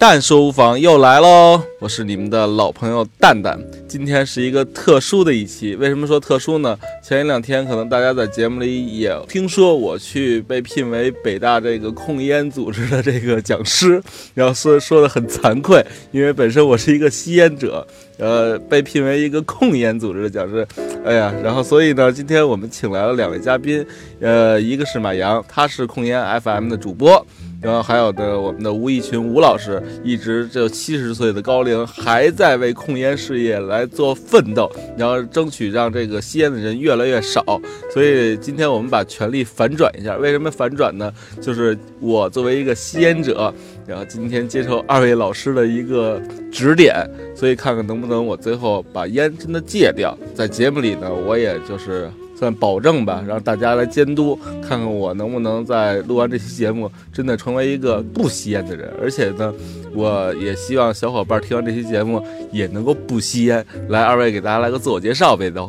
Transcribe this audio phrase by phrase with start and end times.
[0.00, 1.60] 但说无妨又来喽！
[1.80, 3.58] 我是你们的老朋友蛋蛋。
[3.88, 6.78] 今天是一个特殊的一期，为什么说特殊呢？
[7.02, 14.00] 前一两天可能大家在节目里也听说我去被聘为北大这个控烟组织的这个讲师，
[14.34, 17.84] 然后说说的很惭愧，因为本身我是一个吸烟者，
[18.18, 20.64] 呃，被聘为一个控烟组织的讲师，
[21.04, 23.84] 哎呀，然后所以呢，今天我们请来了两位嘉宾，
[24.20, 27.26] 呃，一个是马阳，他是控烟 FM 的主播。
[27.60, 37.42] 然后还有的我们的吴一群吴老师，一直这七十岁的高龄，还在为控烟事业来做奋斗，然后争取让这个吸烟的人越来越少。
[37.92, 41.12] 所以今天我们把权力反转一下，为什么反转呢？
[41.40, 43.52] 就是我作为一个吸烟者，
[43.86, 46.22] 然后今天接受二位老师的一个
[46.52, 46.94] 指点，
[47.34, 50.16] 所以看看能不能我最后把烟真的戒掉。
[50.34, 52.08] 在节目里呢，我也就是。
[52.38, 58.88] 算保证吧，让大家来监督，看看我能不能在录完这期节目，真的成为一个不吸烟的人。
[59.02, 59.52] 而且呢，
[59.92, 63.64] 我也希望小伙伴听完这期节目也能够不吸烟。
[63.88, 65.68] 来，二位给大家来个自我介绍呗，都。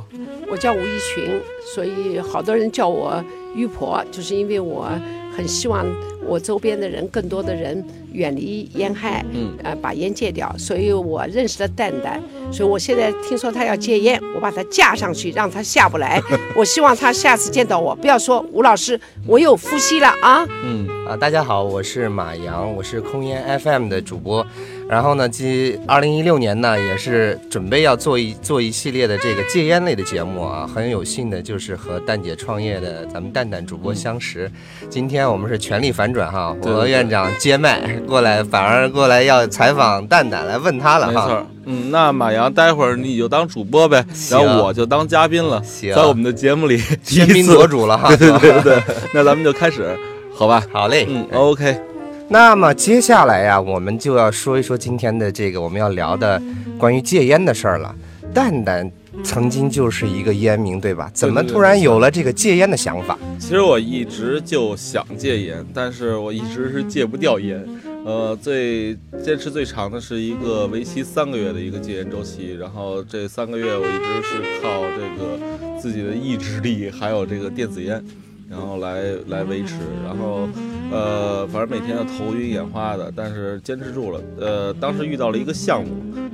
[0.51, 1.41] 我叫吴一群，
[1.73, 3.23] 所以好多人叫我
[3.55, 4.87] 玉婆，就是因为我
[5.35, 5.85] 很希望
[6.27, 7.83] 我周边的人，更多的人。
[8.11, 10.51] 远离烟害，嗯，呃，把烟戒掉。
[10.57, 12.19] 所以我认识了蛋蛋，
[12.51, 16.19] 所以我现在听说他要戒烟，我把他架上去，让他下不来。
[16.57, 20.43] 我希望他下次见到我，不要说吴老师，我有呼吸了啊。
[20.63, 24.45] 嗯啊，大家好，我是马阳，我是空烟 FM 的主播。
[24.89, 30.67] 然后呢，继二零一六年呢，也是准备要做一做一系列的这个戒烟类的节目啊。
[30.73, 34.51] 很有幸的就是和蛋姐创业的咱们蛋蛋主播相识。
[34.89, 37.87] 今天我们是全力反转哈，我和院长接麦。
[38.07, 41.11] 过来，反而过来要采访蛋蛋，来问他了哈。
[41.11, 45.61] 没错，嗯，那马阳，待会儿你就当主播呗，然后我就当嘉宾了，
[45.93, 48.09] 在我们的节目里先宾夺主了哈。
[48.17, 49.95] 对对对对，那咱们就开始，
[50.33, 50.63] 好吧？
[50.73, 51.88] 好嘞，嗯，OK。
[52.29, 56.41] 那么接下来呀，我们就要说一说今天的这个我们要聊的
[56.77, 57.93] 关于戒烟的事儿了。
[58.33, 58.89] 蛋蛋。
[59.21, 61.11] 曾经就是一个烟民，对吧？
[61.13, 63.17] 怎么突然有了这个戒烟的想法？
[63.37, 67.67] 其实我一直就想戒烟，但是我一直是戒不掉烟。
[68.05, 78.01] 呃，最坚持最长的是一个为期三个月的一个戒烟周期，然后这三个月我一直是靠这个自己的意志力，还有这个电子烟，
[78.49, 79.73] 然后来来维持。
[80.05, 80.47] 然后，
[80.91, 84.21] 呃，反正每天要头晕眼花的，但是坚持住了。
[84.39, 85.89] 呃，当时遇到了一个项目，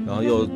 [0.06, 0.48] 然后又。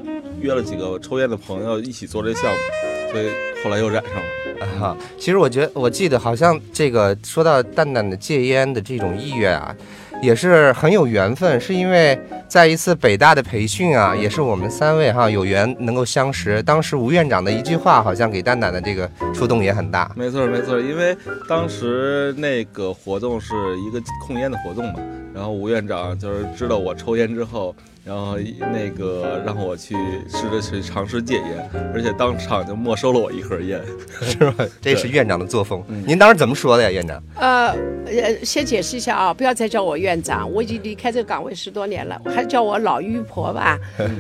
[0.42, 3.30] 约了几个抽烟的朋友一起做这项目，所以
[3.62, 4.80] 后来又染上了。
[4.80, 9.76] 哈，其实我觉得，我记得好像这个说到蛋蛋的戒烟的这种意愿啊，
[10.22, 16.62] 也是很有缘分，是因为在一次北大的培训啊，也是我们三位哈有缘能够相识。
[16.64, 20.12] 当时吴院长的一句话，好像给蛋蛋的这个触动也很大。
[20.16, 21.16] 没错没错，因为
[21.48, 25.00] 当时那个活动是一个控烟的活动嘛，
[25.34, 27.76] 然后吴院长就是知道我抽烟之后。
[28.10, 28.40] 然后
[28.74, 29.94] 那个让我去
[30.28, 33.80] 试着去尝试戒烟，而且当场就没收了我一盒烟，
[34.20, 34.66] 是吧？
[34.82, 35.84] 这是院长的作风。
[36.08, 37.22] 您当时怎么说的呀，院长？
[37.36, 37.68] 呃，
[38.08, 43.78] 呃，先解释一下啊，不要再叫我院长，我已经离开这个岗位十多年了，还叫我老于婆吧。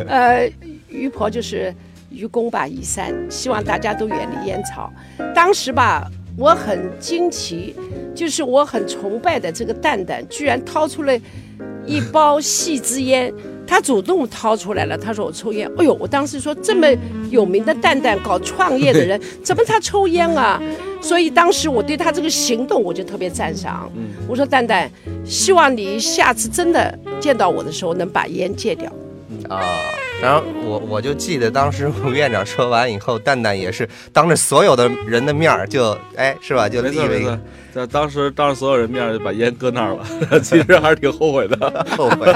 [0.08, 0.48] 呃，
[0.88, 1.74] 于婆就是
[2.12, 4.94] 愚公吧，移山，希望大家都远离烟草。
[5.34, 6.08] 当时吧，
[6.38, 7.76] 我很惊奇，
[8.14, 11.20] 就是我很崇拜的这个蛋蛋，居然掏出了
[11.88, 13.34] 一包细支烟。
[13.70, 15.70] 他主动掏出来了，他说我抽烟。
[15.78, 16.88] 哎呦，我当时说这么
[17.30, 20.60] 有名的蛋蛋搞创业的人， 怎么他抽烟啊？
[21.00, 23.90] 所以当时我对他这个行动我就特别赞赏。
[24.28, 24.90] 我说蛋蛋，
[25.24, 28.92] 希望你下次真的见到我的时候能把烟戒掉。
[29.48, 29.62] 啊，
[30.22, 37.40] 然后我我就记得当时吴院长说完以后，蛋蛋也是当着所有的人的面儿就哎是吧，就立了一个。
[37.72, 41.86] 在当时当着所有人面就把烟搁那儿了， 其实还是挺后悔的。
[41.96, 42.34] 后悔，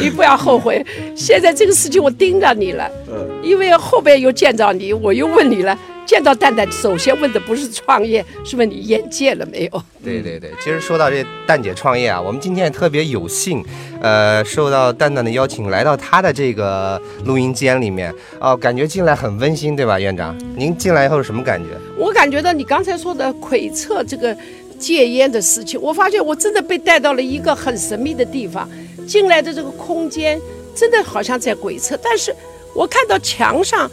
[0.00, 0.84] 你不要后悔。
[1.16, 5.76] 现在这个事情我盯着你了，嗯，因为后边又见着你，我又问你了。
[6.06, 9.82] 见到蛋蛋，首先问的不是创业，是问你烟戒了没有？
[10.02, 13.64] 对对对，其实说到这蛋姐创业啊，我们今天也特别有幸，
[14.00, 20.36] 呃，受到蛋蛋的邀请，来到她的这个录音间里面，哦，感觉进来很温馨，对吧，院长？
[20.56, 21.68] 您进来以后是什么感觉？
[21.98, 24.36] 我感觉到你刚才说的窥测这个。
[24.76, 28.68] 戒烟的事情，我发现我真的被带到了一个很神秘的地方。
[29.06, 30.38] 进来的这个空间
[30.74, 32.34] 真的好像在鬼测，但是
[32.74, 33.88] 我看到墙上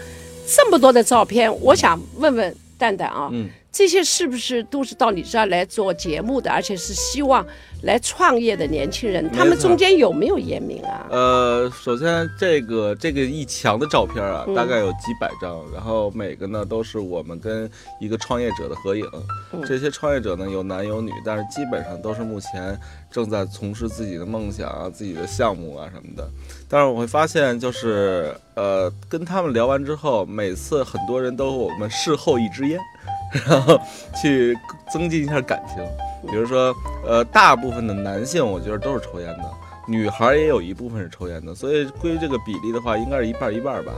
[0.48, 7.46] 这么多的照片，我想问问蛋蛋啊，嗯这些是不是都是到你这儿来做节目的，而且是希望
[7.84, 9.32] 来创业的年轻人？
[9.32, 11.08] 他们中间有没有烟民啊？
[11.10, 17.72] 呃，首先这个这个一墙的照片啊，嗯大概有几百张，然后每个呢都是我们跟
[18.02, 19.06] 一个创业者的合影。
[19.54, 22.78] 嗯这些创业者呢有男有女，但是基本上都是目前
[23.10, 26.30] 正在从事自己的梦想啊、自己的项目啊什么的。
[26.71, 32.79] 但是我会发现，就是呃，跟他们聊完之后，每次很多人都我们事后一支烟，
[33.45, 33.77] 然后
[34.21, 34.57] 去
[34.89, 35.83] 增进一下感情。
[36.31, 36.73] 比如说，
[37.06, 39.51] 呃，大部分的男性我觉得都是抽烟的，
[39.85, 43.91] 女孩也有一部分是抽烟的，所以归这个比例的话，应该是一半一半吧。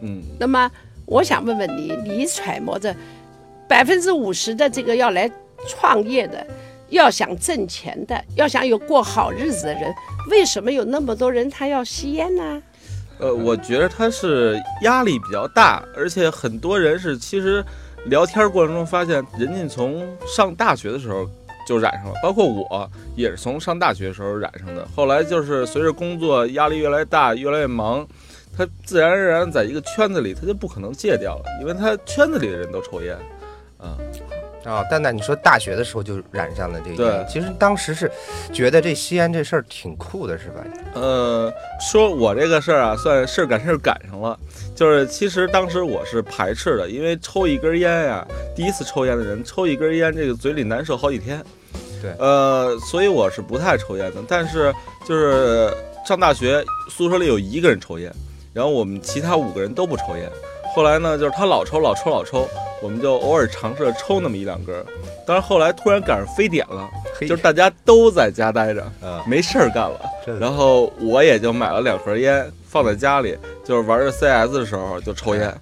[0.00, 0.68] 嗯，那么
[1.06, 2.92] 我想问问你，你揣摩着
[3.68, 5.30] 百分之五十的这个要来
[5.68, 6.44] 创业的，
[6.90, 9.94] 要想挣钱的，要想有过好日子的人，
[10.30, 12.62] 为什么有那么多人他要吸烟呢？
[13.18, 17.64] 呃，我觉得他是压力比较大，而且很多人是其实
[18.06, 21.28] 聊天过程中发现，人家从上大学的时候
[21.66, 24.86] 就染上了，包括我也是从上大学的时候染上的。
[24.94, 28.06] 后来就是随着工作压力越来越大，越来越忙，
[28.56, 33.18] 他自然而然在一个圈子里，他就不可能戒掉了，因为他圈子里的人都抽烟。
[34.68, 38.10] 啊、啊，蛋蛋，你说大学的时候就染上了这个对，其实当时是
[38.52, 40.64] 觉得这吸烟这事儿挺酷的，是吧？
[40.94, 44.38] 呃，说我这个事儿啊，算事儿赶事儿赶上了。
[44.76, 51.42] 就是其实当时我是排斥的，因为抽一根烟呀，第一次抽烟的人抽一根烟，这个嘴里难受好几天。
[52.00, 54.22] 对呃，所以我是不太抽烟的。
[54.28, 54.72] 但是
[55.04, 55.72] 就是
[56.06, 58.12] 上大学，宿舍里有一个人抽烟，
[58.52, 60.30] 然后我们其他五个人都不抽烟。
[60.78, 62.48] 后来呢，就是他老抽老抽老抽，
[62.80, 64.86] 我们就偶尔尝试着抽那么一两根儿。
[65.26, 66.88] 但是后来突然赶上非典了，
[67.22, 70.00] 就是大家都在家待着，啊，没事儿干了。
[70.38, 75.52] 然后我也就买了两盒烟放在家里，就是玩着 CS 的时候就抽烟。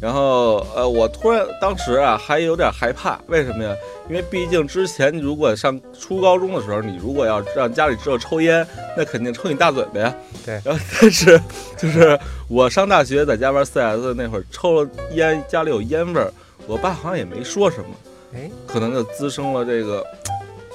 [0.00, 3.74] 然后呃，我突然当时啊还有点害怕，为什么呀？
[4.08, 8.66] 因为毕竟之前如果上初高中的时候，你如果要让家里知道抽烟，
[8.96, 10.14] 那肯定抽你大嘴巴呀。
[10.44, 11.40] 对然后但是
[11.76, 16.30] 就是我上大学在家玩 CS 那会儿抽了烟，家里有烟味儿，
[16.66, 17.86] 我爸好像也没说什么，
[18.34, 20.06] 哎，可能就滋生了这个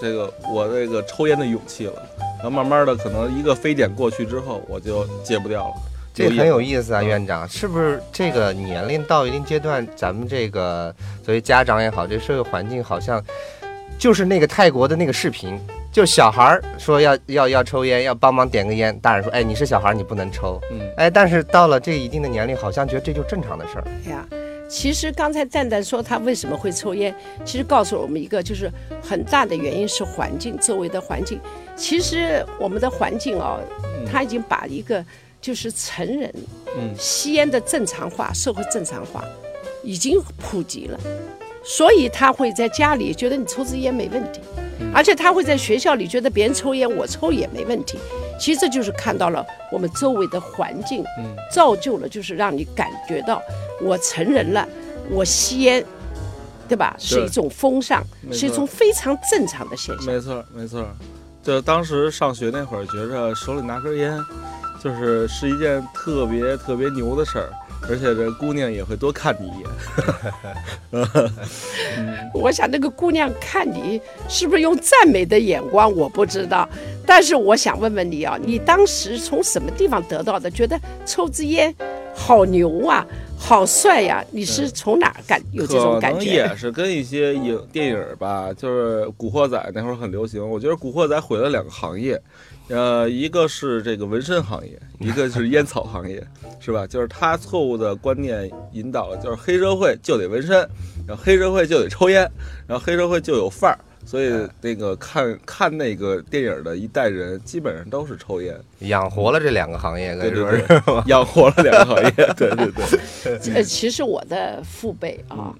[0.01, 1.93] 这个我这个抽烟的勇气了。
[2.37, 5.73] 然后慢慢的，可能一个非典过去之后，我就戒不掉了。
[6.13, 7.05] 这很有意思啊，嗯。
[7.05, 10.93] 院长，是不是这个年龄到一定阶段，咱们这个
[11.23, 13.23] 作为家长也好，这社会环境好像
[13.97, 15.59] 就是那个泰国的那个视频，
[15.91, 23.83] 就小孩儿说要要要抽烟，要帮忙点个烟，大人说，哎，你是小孩儿，你不能抽，嗯，哎，但是到了这一定的年龄，好像觉得这就正常的事儿。
[24.05, 24.25] 哎呀，
[24.69, 27.13] 其实刚才蛋蛋说他为什么会抽烟，
[27.45, 28.69] 其实告诉了我们一个，就是
[29.01, 31.39] 很大的原因是环境，周围的环境。
[31.75, 33.59] 其实我们的环境哦，
[34.11, 35.03] 他已经把一个
[35.41, 36.31] 就是成人
[36.77, 39.25] 嗯吸烟的正常化、社会正常化
[39.83, 40.99] 已经普及了，
[41.63, 44.39] 所以他会在家里觉得你抽支烟没问题，
[44.93, 47.97] 而且他会在学校里觉得别人抽烟我抽也没问题。
[48.39, 53.41] 其实这就是看到了我们周围的环境，嗯造就了就是让你感觉到
[53.81, 54.67] 我成人了，
[55.09, 55.83] 我吸烟，
[56.67, 56.95] 对吧？
[56.97, 60.05] 是一种风尚，是一种非常正常的现象。
[60.05, 60.87] 没错没错。
[61.43, 64.15] 就当时上学那会儿，觉着手里拿根烟，
[64.83, 67.49] 就是是一件特别特别牛的事儿，
[67.87, 69.69] 而且这姑娘也会多看你一眼。
[72.33, 76.67] 我想那个姑娘看你是不是用赞美的眼光，我不知道。
[77.05, 80.49] 但是我想问问你啊，你当时从什么地方得到的？
[80.49, 81.73] 觉得抽支烟
[82.15, 83.05] 好牛啊，
[83.37, 86.31] 好帅呀、你是从哪儿感有这种可能感觉？
[86.31, 90.47] 也是跟一些影电影儿吧，就是《古惑仔》那会儿很流行。
[90.47, 92.21] 我觉得《古惑仔》毁了两个行业，
[92.71, 96.25] 呃，一个是这个纹身行业，一个是烟草行业，
[96.59, 96.87] 是吧？
[96.87, 100.57] 就是他错误的观念引导了，就是黑社会就得纹身，
[101.05, 102.21] 然后黑社会就得抽烟，
[102.65, 103.77] 然后黑社会就有范儿。
[104.03, 110.61] 所以那个看看那个电影的一代人，基本上都是抽烟，养活了这两个行业，可对对以说是。
[110.67, 113.53] 对， 养活了两个行业，对对对。
[113.53, 115.55] 呃， 其实我的父辈嗯啊。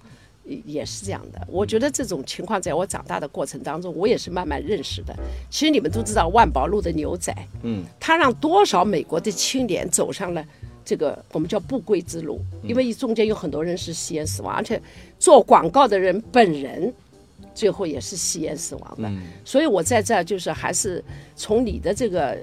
[0.65, 5.15] 也是这样的，我觉得这种情况在我长大的过程当中，我也是慢慢认识的。
[5.49, 10.45] 其实你们都知道万宝路的牛仔，嗯，他让多少美国的青年走上了
[10.83, 14.81] 这个我们叫不归之路，因为中间有很多人是吸烟死亡，而且
[15.19, 16.93] 做广告的人本人
[17.53, 19.07] 最后也是吸烟死亡的。
[19.09, 21.03] 嗯所以我在这儿就是还是
[21.35, 22.37] 从你的这个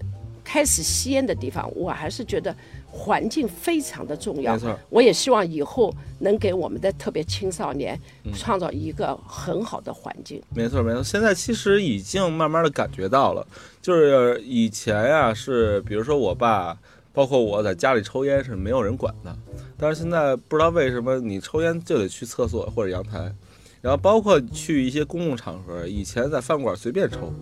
[0.45, 2.55] 开始吸烟的地方，我还是觉得
[2.99, 4.78] 环境非常的重要没错。
[4.90, 7.99] 我也希望以后能给我们的特别青少年
[8.35, 10.43] 创造一个很好的环境。
[10.52, 13.47] 没错没错，现在其实已经慢慢的感觉到了，
[13.81, 16.76] 就是以前呀、是比如说我爸，
[17.12, 19.37] 包包括我在家里抽烟是没有人管的。
[19.76, 23.35] 但是现在不知道为什么你抽烟就得去厕所或者阳台，
[23.81, 27.33] 然后包括去一些公共场合，以前在饭馆随便抽，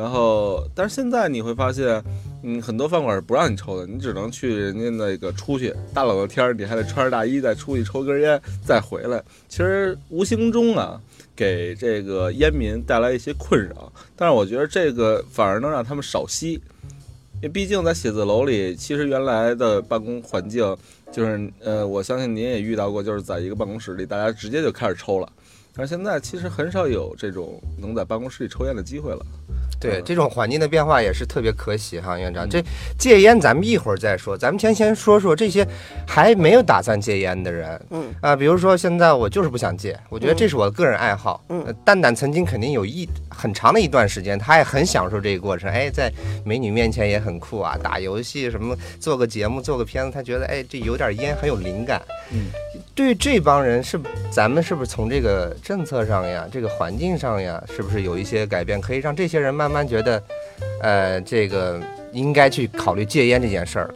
[0.00, 2.02] 然后但是现在你会发现，
[2.42, 10.98] 嗯，很多饭馆是不让你抽的，你只能去人家那个出去，大冷的天儿你还得穿着大衣再出去抽根烟再回来，其实无形中啊
[11.36, 16.52] 给这个烟民带来一些困扰，但是我觉得这个反而能让他们少吸，
[17.34, 20.74] 因为毕竟在写字楼里，其实原来的办公环境
[21.12, 25.30] 就是呃，我相信您也遇到过，就是在一个办公室里，大家直接就开始抽了。
[25.74, 29.24] 但是现在其实很少有这种能在办公室里抽烟的机会了。
[29.80, 32.46] 对这种环境的变化也是特别可喜哈，院长。
[32.46, 32.62] 这
[32.98, 35.66] 戒烟咱们一会儿再说，咱们先先说说这些
[36.06, 37.80] 还没有打算戒烟的人。
[37.88, 41.42] 嗯啊，比如说现在我就是不想戒，我觉得这是我的个人爱好。
[41.48, 45.70] 嗯呃蛋蛋曾经肯定有一很长的一段时间，他也很享受这个过程。
[45.70, 46.12] 哎，在
[46.44, 52.02] 美女面前也很酷啊，打游戏什么，做个节目，做个片子，他觉得哎这有点烟很有灵感。
[52.32, 52.48] 嗯，
[52.94, 53.98] 对这帮人是
[54.30, 60.22] 咱们是不是从这个政策上呀，这个环境上呀，是不是有一些改变，可以让这些人慢慢觉得，
[60.80, 61.80] 呃，这个
[62.12, 63.94] 应该去考虑戒烟这件事儿？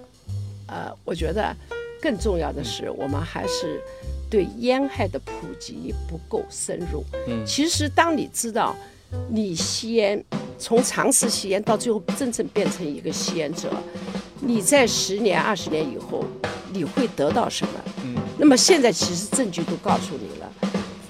[0.67, 1.55] 呃，我觉得
[2.03, 3.81] 更重要的是，我们还是
[4.29, 7.05] 对烟害的普及不够深入。
[7.29, 8.75] 嗯其实当你知道
[9.29, 10.23] 你吸烟，
[10.59, 13.71] 从尝试吸烟到最后真正变成一个吸烟者，
[14.41, 16.25] 你在十年、二十年以后，
[16.73, 17.81] 你会得到什么？
[18.05, 20.53] 嗯那么现在其实证据都告诉你了，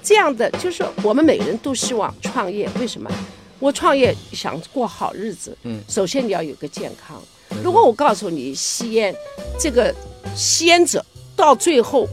[0.03, 3.11] 这样的就是我们每个人都希望创业，为什么？
[3.59, 7.23] 我创业想过好日子，嗯首先你要有个健康。
[7.63, 9.15] 如果我告诉你吸烟，
[9.59, 9.95] 这个
[10.37, 11.05] 吸烟者
[11.35, 12.07] 到最后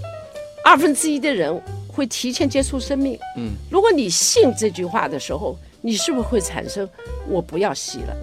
[0.64, 6.88] 二分之一的人会提前结束生命，嗯，如果你信这句话的时候，你是不是会产生
[7.28, 8.16] 我不要吸了？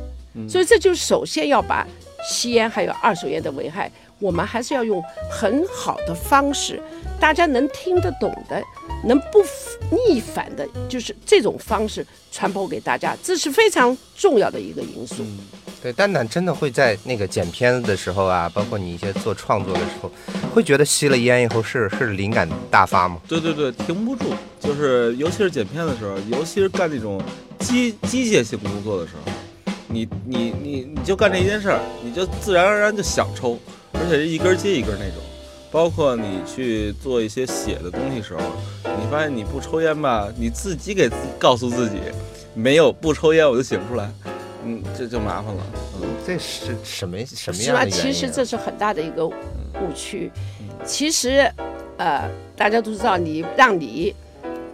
[0.48, 1.86] 所以这就首先要把
[2.30, 6.80] 吸烟还有二手烟的危害，我们还是要用很好的方式，
[7.20, 8.62] 大家能听得懂的，
[9.04, 9.42] 能不
[9.90, 15.24] 逆反的，就是这种方式传播给大家，这是非常重要的一个因素。
[15.80, 20.10] 对，蛋蛋真的会在那个剪片子的时候啊，包括你一些做创作的时候，
[20.52, 23.20] 会觉得吸了烟以后是是灵感大发吗？
[23.28, 27.22] 对对对，停不住，就是尤其是剪片的时候，尤其是干那种
[27.60, 29.32] 机机械性工作的时候，
[29.86, 33.56] 你你你你就干这一件事儿，你就自然而然就想抽，
[33.92, 35.16] 而且是一根接一根那种。
[35.70, 38.40] 包括你去做一些写的东西时候，
[38.84, 41.96] 你发现你不抽烟吧，你自己给自告诉自己，
[42.54, 44.10] 没有不抽烟我就写不出来，
[44.64, 45.62] 嗯，这就麻烦了，
[46.00, 46.08] 嗯。
[46.26, 47.80] 这是什么什么是吧？
[47.80, 48.02] 样的原因啊？
[48.02, 49.34] 其实这是很大的一个误
[49.94, 50.30] 区。
[50.86, 51.50] 其实，
[51.98, 54.14] 呃，大家都知道，你让你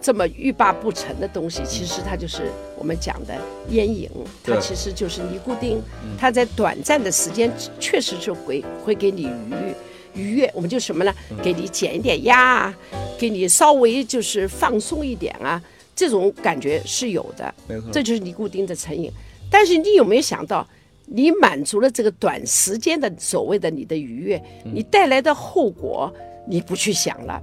[0.05, 2.43] 这么欲罢不成的东西，其实它就是
[2.77, 3.33] 我们讲的
[3.71, 4.07] 烟瘾，
[4.43, 5.81] 它其实就是尼古丁，
[6.15, 11.11] 它在短暂的时间确实是会会给你愉愉悦，我们就什么呢？
[11.41, 12.77] 给你减一点压啊，
[13.17, 15.59] 给你稍微就是放松一点啊，
[15.95, 17.51] 这种感觉是有的。
[17.67, 19.11] 没错，这就是尼古丁的成瘾。
[19.49, 20.67] 但是你有没有想到，
[21.07, 24.39] 你满足了这个短时间的所谓的你的愉悦，
[24.71, 26.13] 你带来的后果
[26.47, 27.41] 你不去想了。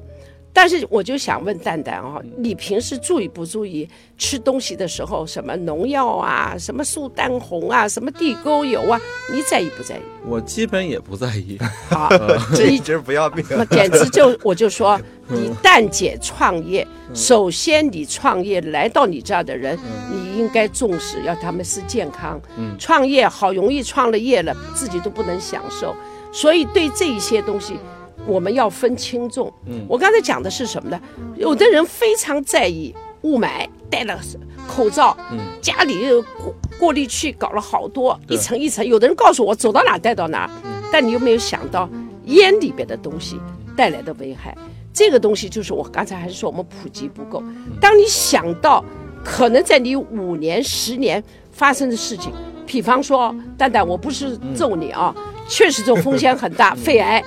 [0.54, 9.00] 但是我就想问蛋蛋啊，你平时注意不注意吃东西的时候，什么农药啊，什么苏丹红啊，什么地沟油啊，
[9.32, 10.00] 你在意不在意？
[10.26, 11.58] 我基本也不在意。
[11.88, 12.10] 好，
[12.54, 13.44] 这一直不要命。
[13.50, 19.78] 那简直就 我就说，你蛋姐创业，首先你创业来到你这儿的人，
[20.10, 22.38] 你应该重视，要他们是健康。
[22.78, 25.96] 创业好容易创了业了，自己都不能享受，
[26.30, 27.78] 所以对这一些东西。
[28.26, 29.52] 我们要分轻重。
[29.66, 31.00] 嗯我刚才讲的是什么呢？
[31.36, 34.18] 有的人非常在意雾霾，戴了
[34.66, 35.16] 口罩，
[35.60, 38.84] 家里过过滤器搞了好多，一层一层。
[38.86, 40.50] 有的人告诉我走到哪带到哪，
[40.92, 41.88] 但你有没有想到
[42.26, 43.38] 烟里边的东西
[43.76, 44.56] 带来的危害？
[44.92, 47.42] 这个东西就是我刚才还是说我们普及不够。
[47.80, 48.84] 当你想到
[49.24, 52.32] 可能在你五年、十年发生的事情，
[52.66, 55.14] 比方说，蛋蛋，我不是咒你啊，
[55.48, 57.22] 确实这种风险很大， 肺癌。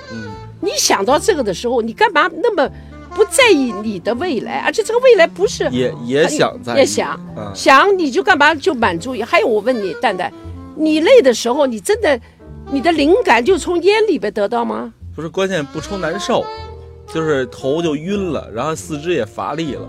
[0.66, 2.68] 你想到这个的时候，你干嘛那么
[3.14, 4.58] 不在意你的未来？
[4.66, 9.14] 而且这个未来不是也也想在，也想嗯想，你就干嘛就满足？
[9.24, 10.30] 还有，我问你，蛋蛋，
[10.76, 12.20] 你累的时候，你真的
[12.72, 14.92] 你的灵感就从烟里边得到吗？
[15.14, 16.44] 不是关键不抽难受，
[17.14, 19.88] 就是头就晕了，然后四肢也乏力了，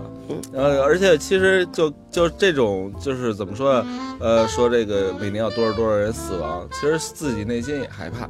[0.54, 3.86] 呃，而且其实就就这种就是怎么说呢？
[4.20, 8.26] 呃，说这个每年有多少多少人死亡，其实自己内心也害怕，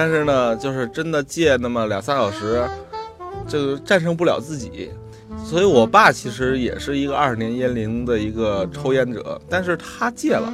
[0.00, 2.66] 但是呢，就是真的戒那么两三小时，
[3.46, 4.90] 就战胜不了自己。
[5.44, 10.50] 所以，我爸其实也是一个二十年烟龄的一个抽烟者，但是他戒了，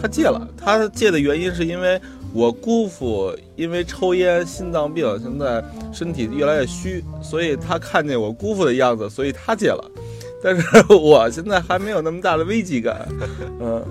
[0.00, 2.00] 他戒了，他戒的原因是因为
[2.32, 9.84] 我姑父因为抽烟心脏病，现在身体越来越虚，所以他看见我姑父的样子，所以他戒了。
[10.42, 10.62] 但是
[10.94, 13.06] 我现在还没有那么大的危机感，
[13.60, 13.84] 嗯，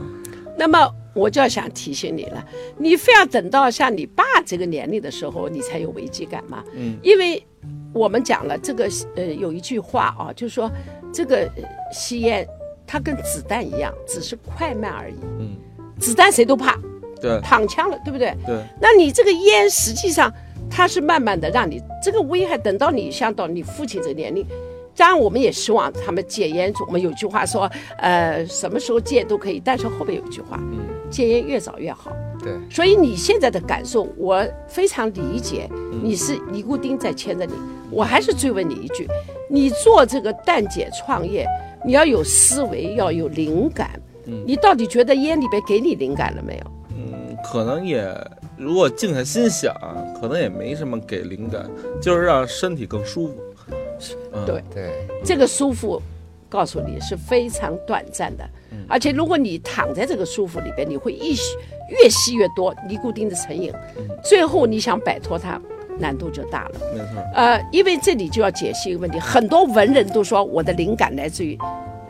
[0.58, 2.46] 那么我就要想提醒你了，
[2.78, 6.64] 你非要等到像你爸这个年龄的时候，你才有危机感吗？
[6.74, 7.44] 嗯，因为
[7.92, 10.72] 我们讲了这个呃有一句话啊，就是说
[11.12, 12.48] 这个呃吸烟
[12.86, 15.16] 它跟子弹一样，只是快慢而已。
[15.40, 15.58] 嗯，
[16.00, 16.80] 子弹谁都怕，
[17.20, 18.36] 对躺枪了，对不对？
[18.46, 20.32] 对，那你这个烟实际上
[20.70, 24.46] 它是慢慢的让你这个危害，等到你像到你父亲这个年龄。
[24.98, 26.74] 当然，我们也希望他们戒烟。
[26.88, 30.60] 我们有句话说，呃，什么时候戒都可以，但是后边有一句话，
[31.10, 32.12] 戒烟越早越好。
[32.44, 35.70] 对，所以你现在的感受，我非常理解。
[36.02, 37.54] 你是尼古丁在牵着你，
[37.92, 39.08] 我还是追问你一句：
[39.50, 41.46] 你做这个蛋姐创业，
[41.86, 44.02] 你要有思维，要有灵感。
[44.46, 46.72] 你到底觉得烟里边给你灵感了没有？
[46.90, 48.06] 嗯，可能也，
[48.58, 49.74] 如果静下心想，
[50.20, 51.66] 可能也没什么给灵感，
[52.02, 53.36] 就是让身体更舒服。
[54.34, 56.02] 嗯对，对，这个舒服，
[56.50, 58.44] 告诉你是非常短暂的，
[58.88, 61.56] 而且如果你躺在这个舒服里边，你会一吸
[61.90, 63.72] 越吸越多尼古丁的成瘾，
[64.24, 65.60] 最后你想摆脱它，
[66.00, 66.72] 难度就大了。
[66.94, 71.58] 没错，呃，因为这里就要解析一个问题，很多文人都说我的灵感来自于，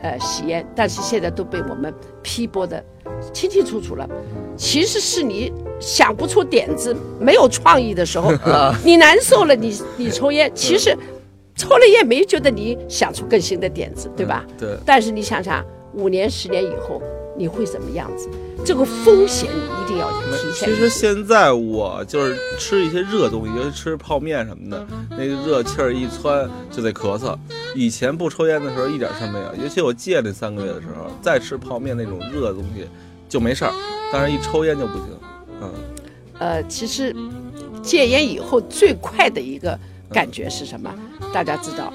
[0.02, 1.92] 呃，吸烟，但是现在都被我们
[2.22, 2.84] 批驳的
[3.32, 4.08] 清清楚楚了。
[4.56, 8.32] 其实是你想不出点子、没有创意的时候，
[8.84, 10.96] 你难受了，你你抽烟，其实
[11.58, 14.46] 抽了烟没觉得你想出更新的点子，对吧？
[14.56, 15.62] 对，但是你想想，
[15.92, 17.02] 五年、十年以后
[17.36, 18.30] 你会怎么样子？
[18.64, 20.68] 这个风险你一定要提前。
[20.68, 27.36] 其实现在我就是吃一些热东西，尤其吃泡面什么的，那个热气儿一窜就得咳嗽。
[27.74, 32.86] 以前不抽烟的时候一点事儿没有，尤其我戒那三个月的时候，再吃泡面那种热的东西
[33.28, 33.72] 就没事儿，
[34.12, 35.06] 但是一抽烟就不行。
[35.60, 35.70] 嗯，
[36.38, 37.14] 呃，其实
[37.82, 39.78] 戒烟以后最快的一个
[40.10, 40.92] 感觉是什么？
[41.32, 41.92] 大家知道，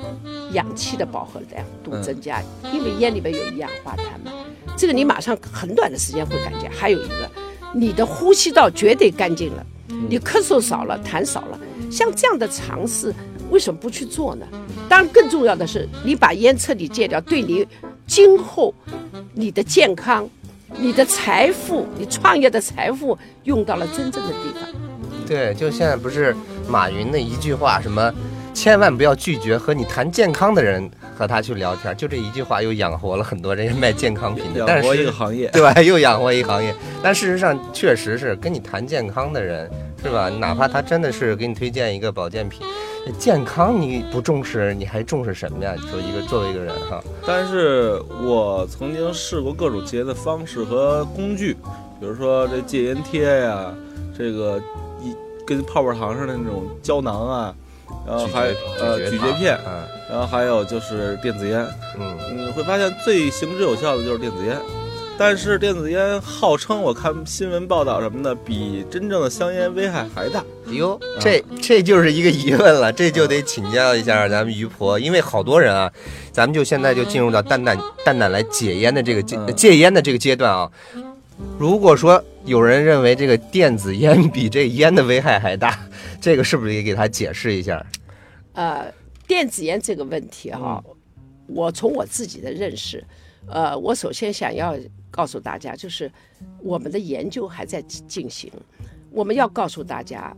[0.51, 4.31] 氧气的饱和量度增加，因为烟里边有一氧化碳嘛。
[4.77, 6.69] 这个你马上很短的时间会感觉。
[6.69, 7.29] 还有一个，
[7.73, 9.65] 你的呼吸道绝对干净了，
[10.10, 11.60] 你咳嗽少了，痰少了。
[11.91, 13.13] 像这样的尝试，
[13.49, 14.45] 为什么不去做呢？
[14.89, 17.67] 当然，更重要的是，你把烟彻底戒掉，对你
[18.08, 18.73] 今后
[19.34, 20.27] 你的健康、
[20.77, 24.69] 你的财富、你创业的财富用到了真正的地方。
[25.27, 26.36] 对，就现在不是
[26.67, 28.12] 马云的一句话，什么
[28.53, 35.49] 千万不要拒绝和你谈健康的人和他去聊天，就这一句话又养活了很多这些卖健康品的， 养活但是一个行业。
[35.53, 35.73] 对吧？
[35.81, 36.73] 又养活一个行业。
[37.01, 39.69] 但事实上，确实是跟你谈健康的人，
[40.01, 40.29] 是吧？
[40.29, 42.65] 哪怕他真的是给你推荐一个保健品，
[43.17, 45.73] 健康你不重视，你还重视什么呀？
[45.75, 51.53] 你说一个作为一个人哈，但是我曾经试过各种戒烟的方式和工具，
[51.99, 53.73] 比如说这戒烟贴呀，
[54.17, 54.61] 这个
[55.01, 55.13] 一
[55.45, 57.55] 跟泡泡糖似的那种胶囊啊，
[58.06, 61.65] 然后还呃咀嚼片，嗯然后还有就是电子烟。
[62.00, 64.58] 嗯，你会发现最行之有效的就是电子烟，
[65.17, 70.43] 但是电子烟号称我看新闻报道什么的，比真正的香烟危害还大。
[70.67, 75.91] 哟，这这就是一个疑问了，这就得请教一下咱们于婆，因为好多人啊，
[76.32, 80.69] 咱们就现在就进入到蛋蛋蛋蛋来解烟的这个戒嗯戒烟的这个阶段啊。
[81.58, 85.80] 如果说有人认为这个电子烟比这烟的危害还大，
[86.22, 87.86] 这个是不是也给他解释一下？
[88.54, 88.93] 呃，
[89.28, 90.84] 电子烟这个问题哈、
[91.48, 93.04] 我从我自己的认识，
[93.48, 94.76] 呃，我首先想要
[95.10, 96.12] 告诉大家，就是
[96.62, 98.52] 我们的研究还在进行，
[99.10, 100.36] 我们要告诉大家，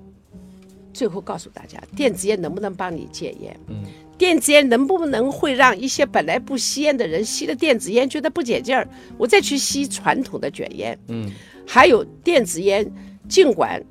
[0.94, 3.60] 最后告诉大家，电子烟能不能帮你戒烟？
[3.68, 3.84] 嗯，
[4.18, 10.98] 电子烟能不能会让一些本来不吸烟的人吸了电子烟觉得不解劲儿，我再去吸传统的卷烟？
[11.08, 11.30] 嗯，
[11.68, 12.90] 还有电子烟，
[13.28, 13.84] 尽管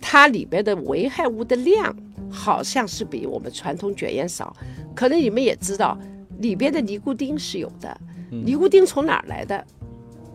[0.00, 1.94] 它里边的危害物的量
[2.30, 4.56] 好像是比我们传统卷烟少，
[4.94, 5.96] 可能你们也知道，
[6.38, 8.00] 里边的尼古丁是有的。
[8.30, 9.64] 尼古丁从哪儿来的？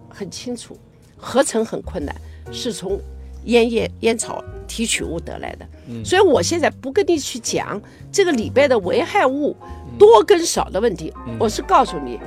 [0.09, 0.77] 很清楚，
[1.17, 2.15] 合成很困难，
[2.51, 2.99] 是从
[3.45, 5.67] 烟叶、烟草提取物得来的。
[6.04, 9.56] 所以我现在不跟你去讲这个里边的危害物
[9.97, 12.19] 多跟少的问题，我是告诉你，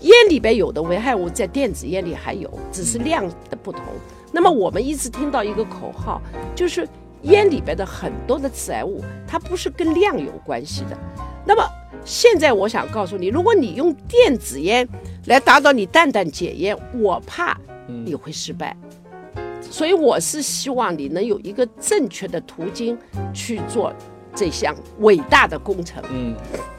[0.00, 3.82] 烟里边有的危害物在电子烟里还有，只是量的不同。
[4.32, 6.20] 那么我们一直听到一个口号，
[6.54, 6.86] 就是
[7.22, 10.98] 烟里边的很多的致癌物，它不是跟量有关系的。
[11.44, 11.64] 那么
[12.04, 14.86] 现在我想告诉你，如果你用电子烟
[15.26, 18.76] 来达到你蛋蛋戒烟，我怕你会失败。
[19.70, 22.96] 所以我是希望你能有一个正确的途径
[23.32, 23.92] 去做
[24.34, 26.02] 这项伟大的工程。
[26.10, 26.34] 嗯，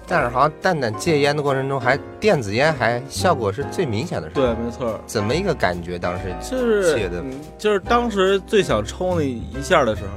[0.07, 4.29] 但是好像蛋蛋戒烟的过程中，还电子烟还效果是最明显的？
[4.29, 5.97] 对，没错，怎么一个感觉？
[5.97, 10.09] 当时就是戒的嗯就是当时最想抽那一下的时候，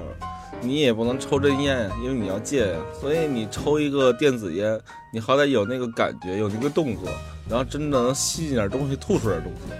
[0.60, 4.78] 你也不能抽真烟呀，因为你要戒呀，所以你抽一个电子烟，
[5.12, 7.08] 你好歹有那个感觉，有那个动作，
[7.48, 9.72] 然后真的能吸进点东西，吐出点东西。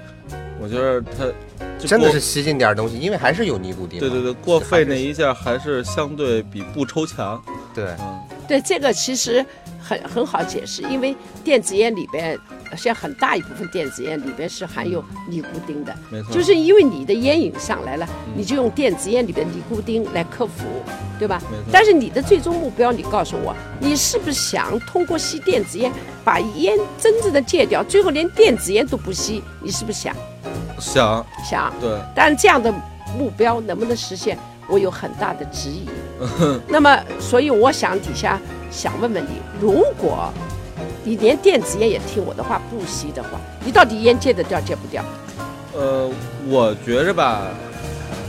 [0.63, 1.33] 我觉得它
[1.79, 3.99] 真的是吸进点东西，因为还是有尼古丁。
[3.99, 7.43] 对对对，过肺那一下还是相对比不抽强。
[7.75, 9.45] 对，嗯，对这个其实
[9.81, 12.39] 很很好解释，因为电子烟里边，
[12.77, 20.65] 像很大一部分电子烟里边是含有尼古丁的，没错，就是因为你的烟瘾上来了，你就用电子烟里边尼古丁来克服，
[21.19, 21.65] 对吧没错？
[21.73, 25.93] 但是你的最终目标，你告诉我，你是不是想通过吸电子烟
[26.25, 29.43] 把烟真正的戒掉，最后连电子烟都不吸？
[29.63, 30.15] 你是不是想
[30.79, 31.73] 想想？
[31.81, 32.73] 对，但这样的
[33.19, 35.89] 目标能不能实现，我有很大的质疑。
[36.69, 38.39] 那么，所以我想底下
[38.71, 40.33] 想问问你，如果
[41.03, 43.31] 你连电子烟也听我的话不吸的话，
[43.65, 45.03] 你到底烟戒得掉戒不掉？
[45.73, 46.11] 呃，
[46.49, 47.49] 我觉着吧，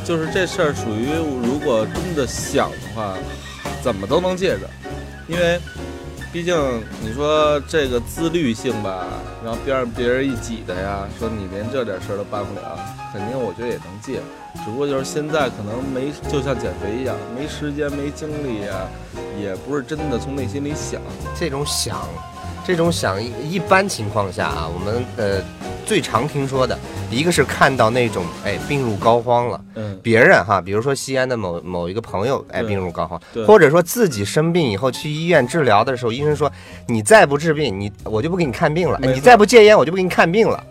[0.06, 1.10] 就是这事儿属于，
[1.44, 3.18] 如果真的想的话，
[3.84, 4.70] 怎么都能戒着，
[5.28, 5.60] 因为
[6.32, 6.56] 毕竟
[7.02, 9.06] 你说这个自律性吧，
[9.44, 12.80] 然后边上别人一挤的呀，说你连这点事儿都办不了，
[13.12, 14.22] 肯定我觉得也能戒，
[14.64, 18.88] 只不过就是现在可能没，就像减肥一样，没时间没精力呀，
[19.42, 21.02] 也不是真的从内心里想，
[21.38, 22.08] 这种想，
[22.66, 25.42] 这种想一一般情况下啊，我们呃
[25.86, 26.78] 最常听说的
[27.10, 29.62] 一个是看到那种哎病入膏肓了。
[29.76, 36.52] 嗯，别人哈，比如说西安的某某一个朋友，哎，病入膏肓对，或者说自己生病以后去医院治疗的时候，医生说
[36.88, 40.64] 你再不治病，你我就不给你看病了，你再不戒烟，我就不给你看病了，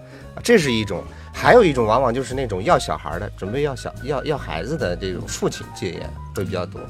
[0.42, 1.03] 这是一种。
[1.33, 6.81] 还有一种，往往就是那种要小孩的，准备要小要要孩子的这种父亲戒烟会比较多。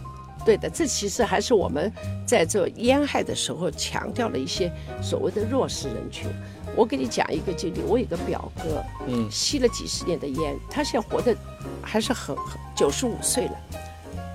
[0.44, 1.92] 对的，这其实还是我们
[2.26, 4.72] 在做烟害的时候强调了一些
[5.02, 6.28] 所谓的弱势人群。
[6.76, 11.36] 我给你讲一个经历，我有个表哥，嗯吸了几十年的烟，他现在活得
[11.82, 13.52] 还是很很九十五岁了。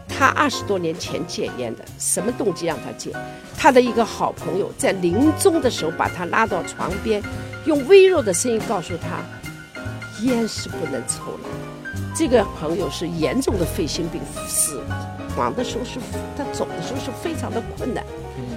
[0.07, 3.11] 他二十多年前戒烟的，什么动机让他戒？
[3.57, 7.21] 他的一个好朋友在临终的时候把他拉到床边，
[7.65, 9.23] 用微弱的声音告诉他，
[10.23, 11.49] 烟是不能抽了。
[12.15, 14.81] 这个朋友是严重的肺心病，死
[15.38, 16.00] 亡的时候是
[16.38, 18.04] 他走的时候是非常的困难。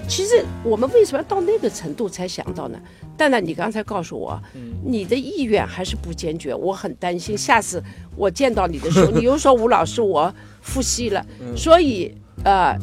[0.09, 2.79] 其实我们为什么要到那个程度才想到呢？
[3.17, 4.41] 蛋蛋，你刚才告诉我，
[4.85, 7.83] 你的意愿还是不坚决，我很担心下次
[8.17, 11.25] 我见到你的时候， 你又说吴老师我复吸了，
[11.57, 12.15] 所以
[12.45, 12.77] 呃。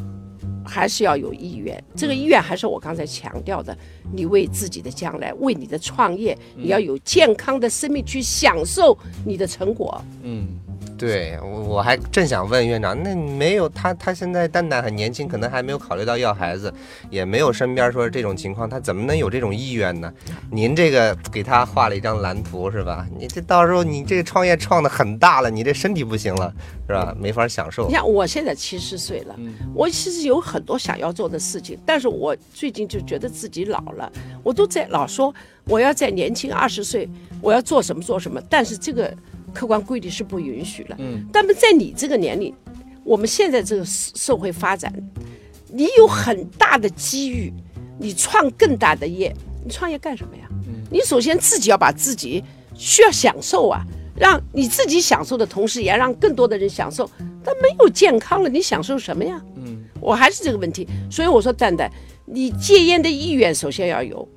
[0.67, 3.77] 还是要有意愿，这个意愿还是我刚才强调的，
[4.11, 10.03] 你为自己的将来，为你的创业，你要有健康的生命去享受你的成果。
[10.23, 10.47] 嗯，
[10.97, 16.73] 对我我还正想问院长，那没有他他现在蛋蛋很年轻，可能还没有考虑到要孩子，
[17.09, 20.11] 也没有身边说这种情况，他怎么能有这种意愿呢？
[20.49, 23.05] 您这个给他画了一张蓝图是吧？
[23.17, 26.53] 你这到时候你这个创业创的很大了，你这身体不行了
[26.87, 27.15] 是吧？
[27.19, 27.93] 没法享受你。
[27.93, 29.35] 像我现在七十岁了，
[29.73, 34.11] 我其实有很多想要做的事情，但是我最近就觉得自己老了，
[34.43, 35.33] 我都在老说
[35.65, 37.09] 我要在年轻二十岁，
[37.41, 39.13] 我要做什么做什么，但是这个
[39.55, 40.95] 客观规律是不允许了。
[40.99, 42.53] 嗯，但么在你这个年龄，
[43.05, 44.93] 我们现在这个社社会发展，
[45.71, 47.51] 你有很大的机遇，
[47.97, 50.43] 你创更大的业，你创业干什么呀？
[50.67, 52.43] 嗯你首先自己要把自己
[52.75, 53.83] 需要享受啊，
[54.15, 57.09] 让你自己享受的同时，也要让更多的人享受。
[57.43, 59.41] 但没有健康了，你享受什么呀？
[59.55, 61.91] 嗯，我还是这个问题，所以我说蛋蛋，
[62.25, 64.27] 你戒烟的意愿首先要有，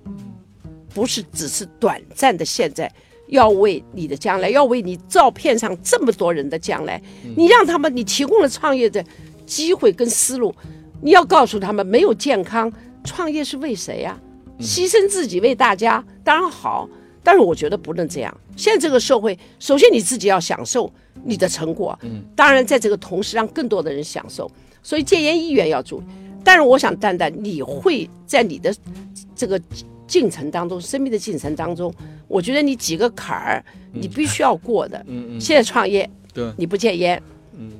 [0.94, 2.90] 不是只是短暂的现在。
[3.28, 7.00] 要为你的将来，要为你照片上这么多人的将来，
[7.36, 9.04] 你让他们，你提供了创业的
[9.46, 10.54] 机会跟思路，
[11.02, 12.72] 你要告诉他们，没有健康，
[13.04, 14.18] 创业是为谁呀、
[14.60, 16.88] 牺牲自己为大家，当然好，
[17.22, 18.40] 但是我觉得不能这样。
[18.56, 20.92] 现在这个社会，首先你自己要享受
[21.24, 24.50] 你的成果，嗯，当然在这个同时让更多的人享受，
[24.82, 26.04] 所以戒烟意愿要注意。
[26.42, 28.74] 但是我想，蛋蛋，你会在你的
[29.36, 29.60] 这个
[30.08, 31.94] 进程当中，生命的进程当中，
[32.26, 34.98] 我觉得你几个坎儿，你必须要过的。
[35.06, 37.22] 嗯嗯，现在创业，对，你不戒烟，
[37.56, 37.70] 嗯，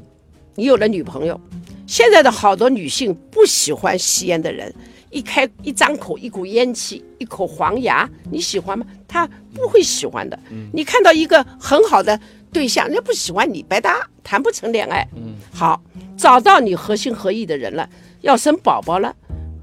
[0.55, 1.41] 你有了女朋友，
[1.87, 4.73] 现在的好多女性不喜欢吸烟的人，
[5.11, 8.85] 一开一张口一股烟气，一口黄牙，你喜欢吗？
[9.09, 10.39] 她不会喜欢的。
[10.73, 12.21] 你看到一个很好的
[12.53, 15.09] 对象，人家不喜欢你，白搭，谈不成恋爱。
[15.17, 15.83] 嗯，好，
[16.17, 17.89] 找到你合心合意的人了，
[18.21, 19.17] 要生宝宝了，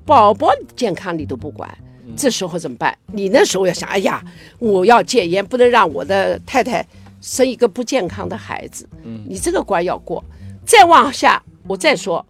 [0.04, 1.69] 宝宝健康你都不管。
[2.17, 2.97] 这时候怎么办？
[3.07, 4.23] 你那时候要想，哎呀，
[4.59, 6.85] 我要戒烟，不能让我的太太
[7.21, 8.87] 生一个不健康的孩子。
[9.03, 10.23] 嗯你这个关要过。
[10.65, 12.25] 再往下，我再说，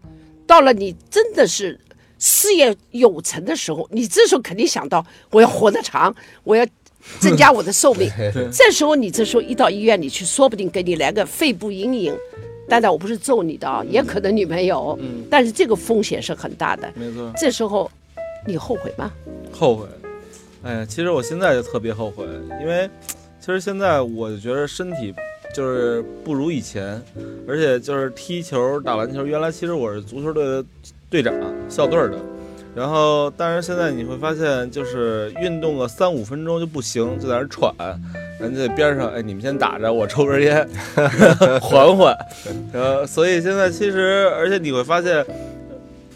[0.46, 1.80] 到了你真的是
[2.20, 6.66] 事业有成的时候，你这时候肯定想到我要活得长，我要
[7.20, 8.10] 增加我的寿命。
[8.52, 12.16] 这时候你这时候一到医院里去，说不定给你来个肺部阴影。
[12.68, 14.98] 当然我不是揍你的啊，也可能你没有，
[15.30, 16.92] 但是这个风险是很大的。
[16.96, 17.90] 没错，这时候
[18.46, 19.12] 你后悔吗？
[19.52, 19.88] 后悔。
[20.64, 22.26] 哎呀，其实我现在就特别后悔，
[22.62, 22.90] 因为
[23.40, 25.14] 其实现在我就觉得身体
[25.54, 27.02] 就是不如以前，
[27.48, 30.66] 而且就是踢球、打篮球，原来其实我是足球队的
[31.10, 31.34] 队长、
[31.70, 32.18] 校队的。
[32.76, 37.74] 然后，但是现在你会发现，就是运动个三五分钟就不行，就在那喘。
[38.38, 40.68] 人家边上，哎，你们先打着，我抽根烟，
[41.62, 42.14] 缓缓。
[42.74, 45.26] 呃，所以现在其实，而且你会发现，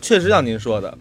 [0.01, 0.97] 确实像您说的，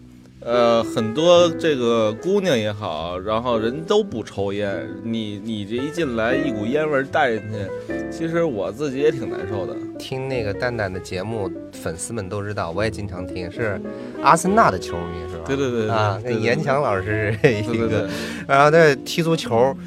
[0.49, 9.75] 呃，很多这个姑娘也好，然后人都不抽烟，你你这一进来一股烟味儿带进去，其实我自己也挺难受的。
[9.99, 13.79] 听那个蛋蛋的节目，粉丝们都知道，我也经常听，是
[14.23, 15.43] 阿森纳的球迷是吧？
[15.45, 18.09] 对对对对啊，跟严强老师是一个，
[18.47, 19.77] 然后在踢足球。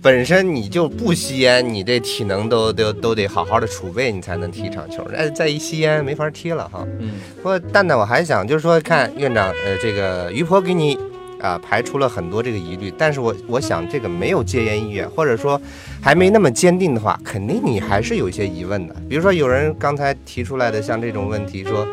[0.00, 5.02] 本身你就不吸烟，你这体能都都都得好好的储备，你才能踢一场球。
[5.14, 6.86] 哎，再一吸烟没法踢了哈。
[7.00, 10.96] 嗯，不过蛋蛋，我还想就是说，看院长，呃，这个于婆给你
[11.40, 15.60] 啊排除了很多这个疑虑，但是我我想这个没有戒烟意愿，或者说
[16.00, 18.94] 还没那么坚定的话，肯定你还是有一些疑问的。
[19.08, 21.84] 比如说有人刚才提出来的像这种问题，说，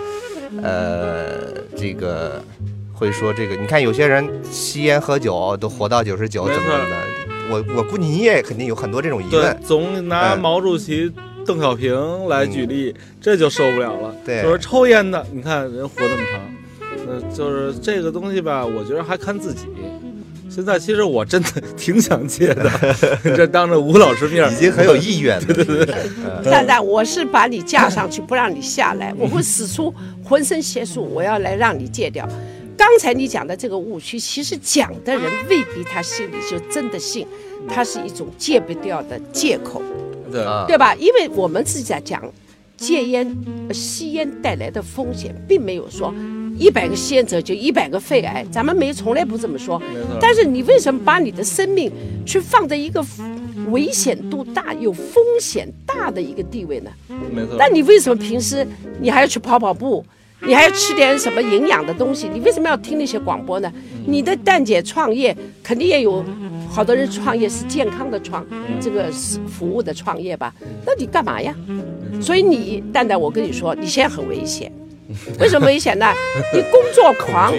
[0.62, 2.40] 呃，这个
[2.94, 6.96] 会说这个，你看有些人吸烟喝酒都活到九十九，怎么怎么的？
[7.50, 9.58] 我我估计你也肯定有很多这种疑对问，。
[9.64, 11.12] 总拿嗯毛主席、
[11.46, 14.16] 邓小平来举例，这就受不了了。
[14.26, 19.68] 对就是抽烟的，你看人活那么长，呃，就是这个东西吧，我觉得还看自己。
[20.48, 22.70] 现在其实我真的 挺想戒的，
[23.36, 25.96] 这当着吴老师面已经很有意愿了，对对对，
[26.50, 32.26] 蛋蛋，我是把你架上去，不让你下来，我会使出浑身解数，我要来让你戒掉。
[32.78, 37.26] 刚才你讲的这个误区，其实讲的人未必他心里就真的信，
[37.68, 39.82] 它是一种戒不掉的借口，
[40.32, 40.94] 对啊，对吧？
[40.96, 42.22] 因为我们自己在讲
[42.78, 43.36] 戒烟、
[43.68, 46.14] 呃吸烟带来的风险，并没有说
[46.58, 49.80] 一百个吸烟者就一百个肺癌，咱们没从来不这么说。
[49.80, 50.18] 没错。
[50.20, 51.92] 但是你为什么把你的生命
[52.26, 53.04] 去放在一个
[53.70, 56.92] 危险度大、有风险大的一个地位呢？
[57.34, 57.56] 没错。
[57.58, 58.68] 那你为什么平时
[59.00, 60.06] 你还要去跑跑步？
[60.46, 62.30] 你还要吃点什么营养的东西？
[62.32, 63.72] 你为什么要听那些广播呢？
[64.06, 66.24] 你的蛋姐创业肯定也有
[66.70, 68.46] 好多人创业是健康的创，
[68.80, 70.54] 这个是服务的创业吧？
[70.86, 71.54] 那你干嘛呀？
[72.22, 74.72] 所以你蛋蛋，我跟你说，你现在很危险。
[75.40, 76.12] 为什么危险呢？
[76.54, 77.54] 你工作狂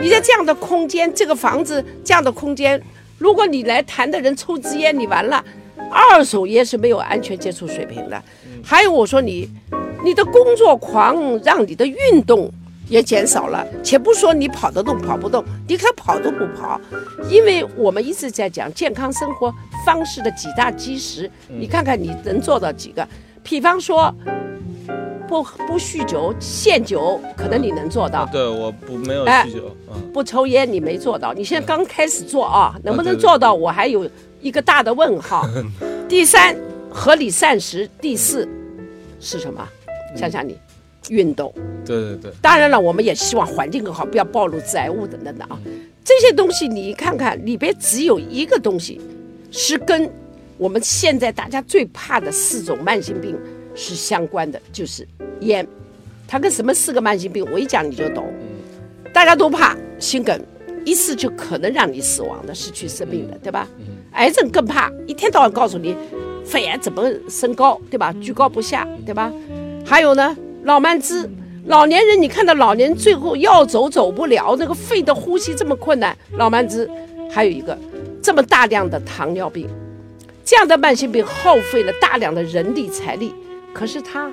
[0.00, 2.80] 你在这样的空间，这个房子这样的空间，
[3.18, 5.44] 如果你来谈的人抽支烟，你完了。
[5.90, 8.22] 二手烟是没有安全接触水平的。
[8.62, 9.48] 还有我说你，
[10.04, 12.50] 你的工作狂让你的运动
[12.88, 16.80] 也减少了，且不说你跑得动跑不动，你看跑都不跑，
[17.28, 19.54] 因为我们一直在讲健康生活
[19.86, 23.06] 方式的几大基石，你看看你能做到几个？
[23.42, 24.12] 比方说，
[25.28, 28.26] 不不酗酒、限酒，可能你能做到。
[28.32, 29.94] 对，我不没有哎酗酒啊。
[30.12, 33.54] 不抽烟你没做到，你现在刚开始做啊，能不能做到？
[33.54, 34.08] 我还有
[34.40, 35.46] 一个大的问号。
[36.08, 36.56] 第三，
[36.90, 38.48] 合理膳食；第四
[39.20, 39.64] 是什么？
[40.16, 40.58] 想想你，
[41.08, 41.52] 运动。
[41.84, 45.58] 对对对，当然了，我们也希望环境更好，不要暴露致癌物等等的啊。
[46.04, 49.00] 这些东西你看看，里边只有一个东西
[49.50, 50.10] 是跟
[50.58, 53.38] 我们现在大家最怕的四种慢性病
[53.74, 55.06] 是相关的，就是
[55.40, 55.66] 烟。
[56.26, 58.32] 它跟什么四个慢性病，我一讲你就懂。
[59.12, 60.40] 大家都怕心梗，
[60.84, 63.68] 一次就可能让你死亡的、失去生命的，对吧？
[64.12, 65.96] 癌症更怕，一天到晚告诉你
[66.44, 68.14] 肺癌怎么升高，对吧？
[68.20, 69.32] 居高不下，对吧？
[69.90, 71.28] 还有呢，老慢支，
[71.66, 76.88] 老年人你看到老年人最后要走走不了，那个肺的呼吸这么困难，老慢支。
[77.28, 77.76] 还有一个，
[78.22, 79.68] 这么大量的糖尿病，
[80.44, 83.34] 这样的慢性病耗费了大量的人力财力，
[83.72, 84.30] 可是它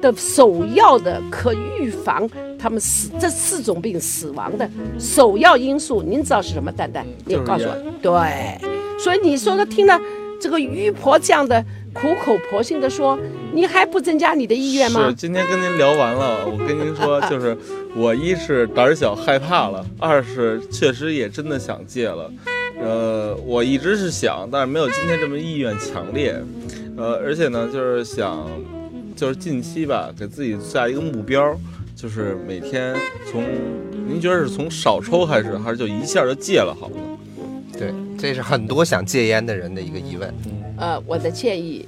[0.00, 2.26] 的首要的可预防
[2.58, 4.66] 他们死这四种病死亡的
[4.98, 6.72] 首要因素，您知道是什么？
[6.72, 7.76] 蛋蛋，你告诉我。
[8.00, 8.58] 对，
[8.98, 10.00] 所以你说的听了
[10.40, 11.62] 这个于婆这样的
[12.00, 13.18] 苦口婆心地说，
[13.52, 15.14] 你还不增加你的意愿吗是？
[15.14, 17.56] 今天跟您聊完了，我跟您说，就是
[17.96, 22.30] 我一是胆儿小害怕了， 二是确实也真的想戒了。
[22.80, 26.40] 呃，我一直是想，但是没有今天这么意愿强烈。
[26.96, 28.48] 呃，而且呢，就是想，
[29.16, 31.52] 就是近期吧，给自己下一个目标，
[31.96, 32.94] 就是每天
[33.28, 33.44] 从，
[34.06, 36.96] 您觉得是从少抽开始，还是就一下就戒了好呢？
[38.20, 40.32] 对，这是很多想戒烟的人的一个疑问。
[40.76, 41.86] 呃，我的建议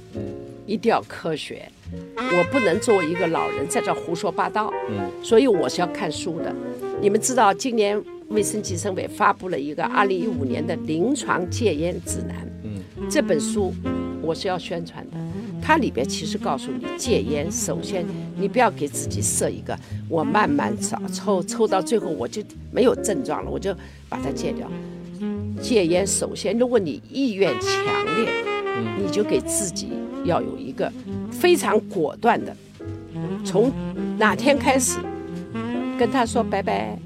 [0.65, 1.69] 一定要科学，
[2.15, 6.53] 我不能作为一个老人在这胡说八道，嗯，所以我是要看书的。
[7.01, 12.47] 你们知道今年卫生计生委发布了一个二零一五年的临床戒烟指南。
[12.63, 13.73] 嗯，这本书
[14.21, 15.17] 我是要宣传的。
[15.61, 19.77] 它里边其实告诉你，戒烟首先你不要给自己设一个，
[20.09, 22.41] 我慢慢抽抽抽到最后我就
[22.71, 23.73] 没有症状了，我就
[24.09, 24.69] 把它戒掉。
[25.61, 27.69] 戒烟首先，如果你意愿强
[28.15, 28.31] 烈，
[28.97, 29.89] 你就给自己
[30.25, 30.91] 要有一个
[31.31, 32.55] 非常果断的，
[33.45, 33.71] 从
[34.17, 34.99] 哪天开始
[35.97, 36.97] 跟他说拜拜。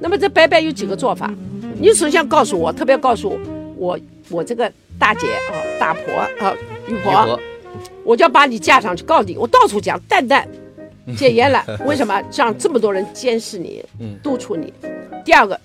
[0.00, 1.32] 那么这拜拜有几个做法？
[1.80, 3.36] 你首先告诉我，特别告诉
[3.76, 6.54] 我，我这个大姐啊、大婆啊、
[6.86, 7.38] 女婆，
[8.04, 10.48] 我就要把你架上去，告诉你，我到处讲，蛋蛋
[11.16, 13.84] 戒烟了，为什么让这么多人监视你、
[14.22, 14.72] 督促你？
[15.24, 15.60] 第二个，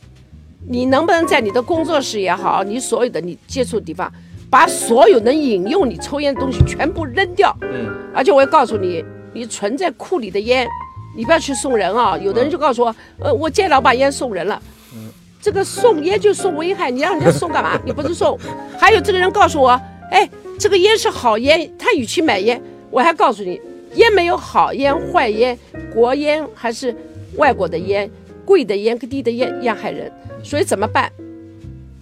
[0.68, 4.12] 你能不能在你的工作室也好，你所有的你接触的地方，
[4.50, 7.56] 把所有能引诱你抽烟的东西全部扔掉？
[7.62, 10.68] 嗯，而且我要告诉你，你存在库里的烟，
[11.16, 12.18] 你不要去送人啊！
[12.18, 14.62] 有的人就告诉我，呃，我戒了，我把烟送人了。
[14.94, 15.10] 嗯
[15.42, 17.78] 这个送烟就送危害，你让人家送干嘛？
[17.84, 18.40] 你不是送。
[18.80, 19.72] 还有这个人告诉我，
[20.10, 23.60] 哎，这个烟是好烟，他与其买烟，我还告诉你，
[23.96, 25.60] 烟没有好烟、坏烟，
[25.94, 26.96] 国烟还是
[27.36, 28.10] 外国的烟，
[28.46, 30.12] 贵的烟跟低的烟一样害人。
[30.44, 31.12] 所以怎么办？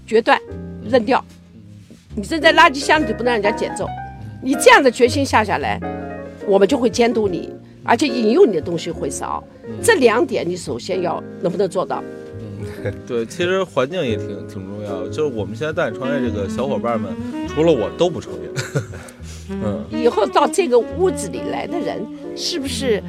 [0.08, 0.40] 决断，
[0.90, 1.24] 扔掉。
[2.16, 3.88] 你扔在垃圾箱里不能让人家捡走。
[4.44, 5.80] 你这样的决心下下来，
[6.46, 7.50] 我们就会监督你，
[7.84, 9.44] 而且引诱你的东西会少。
[9.82, 12.04] 这两点你首先要能不能做到？
[13.08, 15.10] 对，其实环境也挺挺重要的。
[15.10, 17.14] 就是我们现在带你创业这个小伙伴们，
[17.48, 18.50] 除了我都不抽烟。
[19.64, 23.02] 嗯，以后到这个屋子里来的人，是不是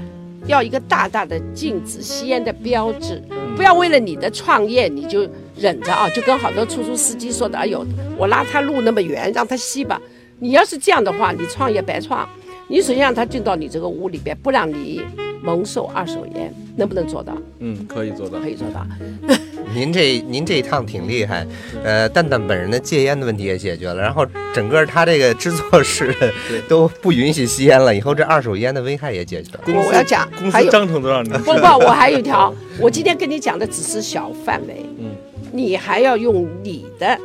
[0.46, 3.22] 要一个大大的禁止吸烟的标志？
[3.56, 6.08] 不要为了你的创业你就忍着啊！
[6.10, 7.84] 就跟好多出租司机说的，哎呦，
[8.16, 10.00] 我拉他路那么远，让他吸吧。
[10.38, 12.28] 你要是这样的话，你创业白创。
[12.68, 15.02] 你首先让他进到你这个屋里边，不让你
[15.42, 17.36] 蒙受二手烟，能不能做到？
[17.58, 18.48] 嗯，可以做到可。
[18.48, 18.86] 以做到。
[19.74, 21.46] 您这您这一趟挺厉害，
[21.82, 26.14] 呃，蛋蛋本人的戒烟的问题也解决了，然后整个他这个制作室
[26.68, 29.60] 都不允许吸烟了，以后这二手烟的危害也解决了。
[29.68, 35.10] 我我要讲公还有司章程都让你不不，我还有一条，我今天跟你讲的只是小范围，嗯
[35.52, 37.18] 你还要用你的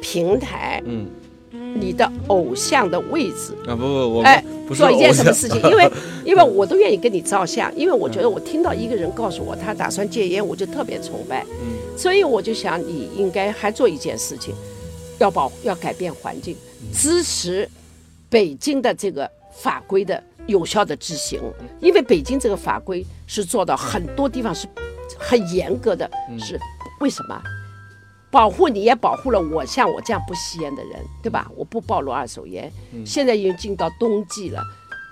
[0.00, 1.06] 平台，嗯
[1.80, 5.90] 你的偶像的位置，啊不不我哎不做一件什么事情，因为
[6.24, 11.96] 因为我都愿意跟你照相，因为我觉得我听到一个人告诉我他打算戒烟，我就特别崇拜，嗯。
[11.96, 14.54] 所以我就想你应该还做一件事情，
[15.18, 16.56] 要保要改变环境，
[16.92, 17.68] 支持
[18.28, 21.40] 北京的这个法规的有效的执行，
[21.80, 24.68] 因为北京这个法规是做到很多地方是
[25.18, 26.60] 很严格的，是
[27.00, 27.42] 为什么？
[28.30, 31.50] 保护你也保护了我，像我这样不吸烟的人，对吧？
[31.56, 32.70] 我不暴露二手烟。
[33.04, 34.62] 现在已经进到冬季了，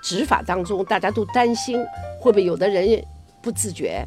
[0.03, 1.83] 执法当中大家都担心
[2.19, 3.03] 会不会有的人
[3.41, 4.05] 不自觉。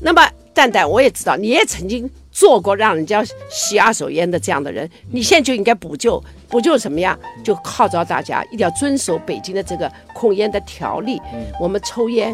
[0.00, 7.18] 那么蛋蛋，我也知道你也曾经做过让人家吸二手烟的这样的人，你现在就应该补救，补救什么呀？
[7.42, 11.20] 就号召大家一定要遵守北京的这个控烟的条例。
[11.60, 12.32] 我们抽烟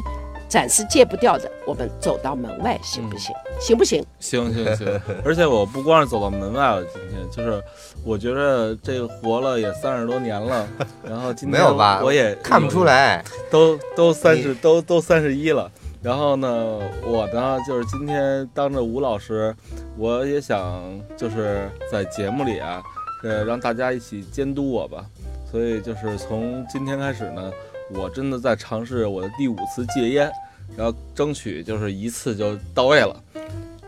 [0.50, 3.32] 暂时戒不掉的，我们走到门外行不行？
[3.60, 4.04] 行不行？
[4.18, 7.62] 行行行， 而且我不光是走到门外了，今天就是
[8.04, 10.68] 我觉得这活了也三十多年了，
[11.08, 12.00] 然后今天没有吧？
[12.02, 13.24] 我也看不出，来。
[13.48, 15.70] 都都三十都都三十一了。
[16.02, 19.54] 然后呢，我呢就是今天当着吴老师，
[19.96, 20.82] 我也想
[21.16, 22.82] 就是在节目里啊，
[23.22, 25.04] 呃，让大家一起监督我吧。
[25.50, 27.52] 所以就是从今天开始呢，
[27.94, 30.30] 我真的在尝试我的第五次戒烟，
[30.76, 33.22] 然后争取就是一次就到位了。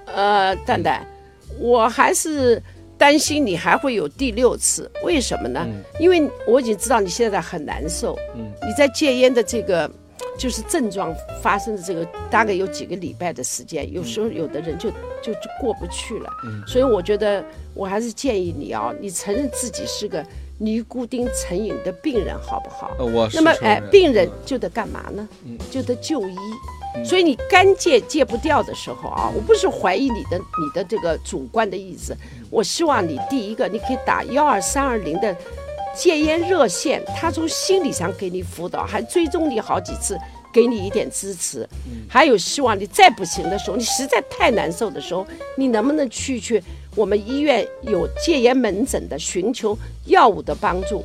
[0.06, 1.06] 呃，蛋蛋，
[1.58, 2.62] 我还是
[2.98, 5.64] 担心你还会有第六次，为什么呢？
[5.66, 9.90] 嗯因为我已经知道你现在很难受，嗯你在戒烟的这个
[10.38, 14.90] 就是症状发生的这个大概有几个礼拜的时间，有时候有的人就
[15.22, 20.24] 就就过不去了，嗯所以我觉得我还是建议你啊，你承认自己是个
[20.62, 22.90] 尼古丁成瘾的病人，好不好？
[22.98, 25.28] 呃，我那么，哎，病人嗯就得干嘛呢？
[25.44, 26.36] 嗯就得就医。
[26.94, 32.14] 嗯所以你干戒戒不掉的时候啊，我不是怀疑你的你的这个主观的意思，
[32.50, 35.34] 我希望你第一个你可以打幺二三二零的
[35.96, 40.16] 戒烟热线，他从心理上给你辅导，还追踪你好几次。
[40.54, 41.66] 给你一点支持，
[42.06, 46.62] 还有希望你再不行的时候，你实在太难受的时候，你能不能去去
[46.94, 49.76] 我们医院有戒烟门诊的，寻求
[50.06, 51.04] 药物的帮助？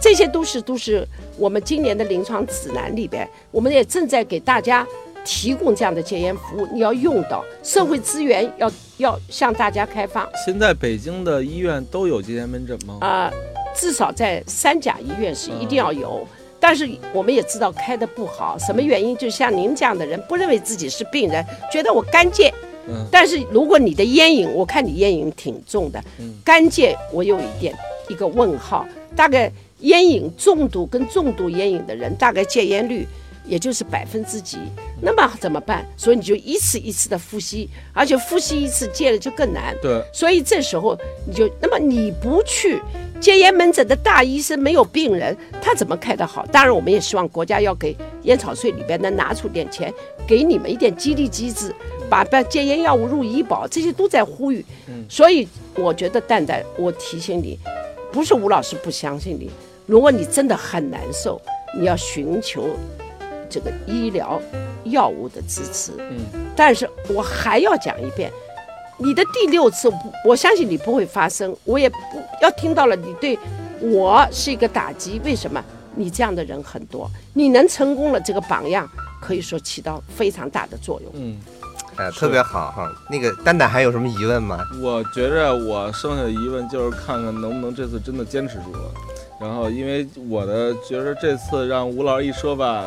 [0.00, 4.86] 这些都是都是我们今年的临床指南里边，我们也正在给大家
[5.24, 12.98] 提供这样的戒烟服务，你要用到社会资源要要向大家开放现在北京的医院都有戒烟门诊吗？
[13.00, 13.32] 啊、
[13.74, 16.26] 至少在三甲医院是一定要有。
[16.60, 19.16] 但是我们也知道开的不好，什么原因？
[19.16, 22.52] 就像您这样的人，不认为自己是病人，觉得我干戒，
[22.88, 23.06] 嗯。
[23.12, 26.34] 但是如果你的烟瘾，我看你烟瘾挺重的，嗯。
[26.44, 27.74] 干戒我有一点
[28.08, 33.06] 一个问号，大概烟瘾重度跟重度烟瘾的人，大概戒烟率
[33.48, 34.58] 也就是百分之几，
[35.00, 35.84] 那么怎么办？
[35.96, 39.74] 所以你就一次一次的呼吸，而且呼吸一次戒了就更难。
[39.80, 40.96] 对，所以这时候
[41.26, 42.80] 你就，那么你不去
[43.18, 46.46] 戒烟门诊的大医生，没有病人，他怎么开得好？
[46.52, 49.92] 当然，我们也希望国家要给烟草税里边能拿出点钱，
[50.26, 51.74] 给你们一点激励机制，
[52.10, 54.64] 把把戒烟药物入医保，这些都在呼吁。
[55.08, 57.58] 所以我觉得蛋蛋，我提醒你，
[58.12, 59.50] 不是吴老师不相信你，
[59.86, 61.40] 如果你真的很难受，
[61.78, 62.68] 你要寻求
[63.48, 64.40] 这个医疗
[64.84, 65.92] 药物的支持。
[65.98, 66.18] 嗯，
[66.56, 68.32] 但是我还要讲一遍，
[68.98, 71.96] 你的第六次，我我相信你不会发生，我也不
[72.40, 73.38] 要听到了你对
[73.80, 75.20] 我是一个打击。
[75.24, 75.62] 为什么？
[75.94, 78.88] 你这样的人很多，你能成功了，这个榜样
[79.20, 81.10] 可以说起到非常大的作用。
[81.14, 81.36] 嗯，
[81.96, 82.88] 哎，特别好哈。
[83.10, 84.60] 那个丹丹还有什么疑问吗？
[84.80, 88.92] 我觉着我剩下的疑问就是看看能不能这次真的坚持住了。
[89.40, 92.84] 然后，因为我的觉着这次让吴老师一说吧，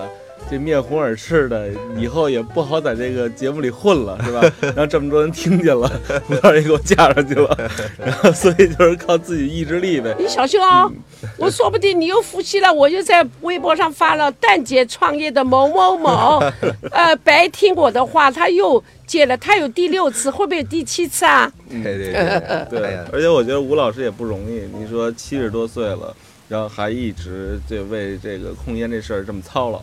[0.49, 4.41] 这面红耳赤的，以后也不好在这个节目里混了，是吧？
[4.75, 5.89] 让这么多人听见了，
[6.29, 7.57] 吴老师也给我架上去了，
[7.97, 10.13] 然后所以就是靠自己意志力呗。
[10.19, 10.91] 你小心哦，
[11.37, 16.43] 我说不定你又服气了，我就在微博上发了蛋姐创业的某某某，
[16.91, 21.51] 呃，白听我的话，他又戒了，他有第六次，会不会有第七次啊？
[21.69, 24.67] 对对对，哎对呀，而且我觉得吴老师也不容易。
[24.77, 26.13] 你说七十多岁了，
[26.49, 29.79] 然后还一直就为这个控烟这事儿这么操劳，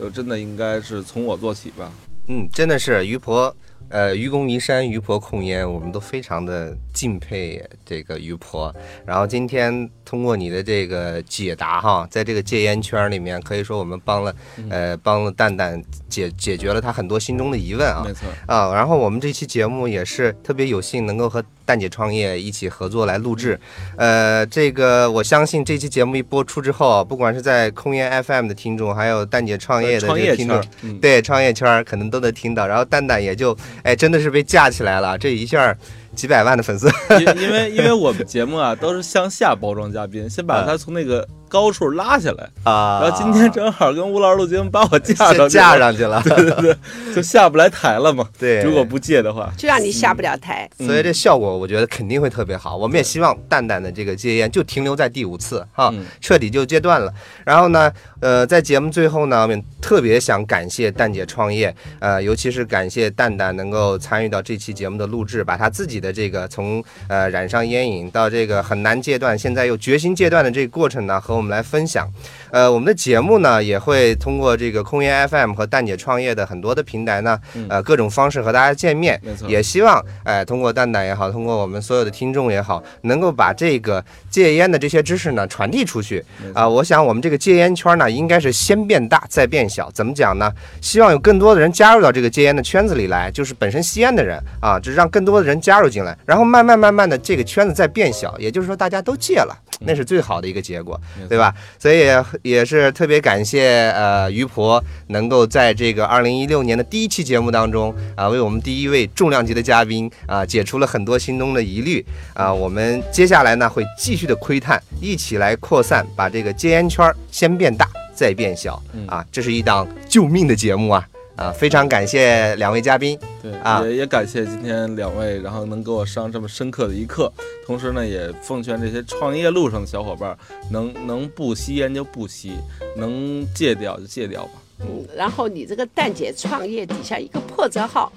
[0.00, 1.92] 呃，真的应该是从我做起吧。
[2.28, 3.54] 嗯，真的是于婆，
[3.88, 8.72] 呃，愚公移山，于婆控烟，我们都非常的敬佩这个于婆。
[9.04, 14.34] 然后今天通过你的这个解答哈，在这个戒烟圈里面，可以说我们帮了，
[14.68, 18.72] 呃，帮了蛋蛋解解决了他很多心中的疑问啊没错，啊。
[18.72, 23.56] 然后我们这期节目也是特别有幸能够和蛋姐创业一起合作来录制，
[23.96, 30.60] 呃，这个我相信这期节目一播出之后啊，不管是在空烟 FM 的听众，还有蛋姐创业的这个听众
[31.00, 35.78] 对创业圈可能都能听到，然后蛋蛋也就哎真的是被架起来了，这一下儿
[36.14, 36.88] 几百万的粉丝，
[37.20, 48.28] 因因为因为我们节目啊都是向下包装嘉宾，先把他从那个高处拉下来，啊然后今天正好跟吴老师录节目，把我架上架，上去了， 对对对，就下不来台了嘛。
[48.38, 50.68] 对，如果不戒的话，就让你下不了台。
[50.78, 52.76] 所以这效果我觉得肯定会特别好。
[52.76, 57.12] 我们也希望蛋蛋的这个戒烟就停留在第五次哈，嗯彻底就戒断了。
[57.44, 57.90] 然后呢，
[58.20, 72.06] 呃，在节目最后呢，我们特别想感谢蛋姐创业，呃，尤其是感谢蛋蛋能够参与到这期节目的录制，把他自己的这个从呃染上烟瘾到这个很难戒断，现在又决心戒断的这个过程呢，和我们来分享。
[72.50, 77.38] 呃，我们的节目呢也会通过这个空烟 FM 和蛋姐创业的很多的平台呢，
[77.68, 79.20] 呃，各种方式和大家见面。
[79.22, 86.24] 没错，也希望，哎，通过蛋蛋也好，通过我们所有的听众也好，能够把这个戒烟的这些知识呢传递出去
[86.54, 89.90] 啊、我想我们这个戒烟圈呢，应该是先变大再变小。
[89.92, 90.52] 怎么讲呢？
[90.80, 101.54] 希望有更多的人加入到这个戒烟的圈子里来，就是本身吸烟的人啊，就让更多的人加入进来，然后慢慢慢慢的这个圈子再变小，也就是说大家都戒了，那是最好的一个结果，对吧？
[101.78, 112.04] 所以也也是特别感谢呃于婆能够在这个二零一六年的第一期节目当中啊、为我们第一位重量级的嘉宾啊、解除了很多心中的疑虑
[112.34, 121.06] 啊、我们接下来呢会继续的窥探，一起来扩散，把这个戒烟圈儿先变大再变小嗯啊，这是一档救命的节目啊
[121.40, 121.50] 啊！
[121.50, 127.32] 非常感谢两位嘉宾，对，啊也也感谢今天两位，然后能给我上这么深刻的一课。
[127.64, 130.36] 同时呢，也奉劝这些创业路上的小伙伴，
[130.70, 132.52] 能能不吸烟就不吸，
[132.94, 134.52] 能戒掉就戒掉吧。
[134.80, 138.12] 嗯，然后你这个蛋姐创业底下一个破折号，